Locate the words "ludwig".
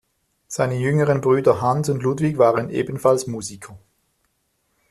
2.01-2.39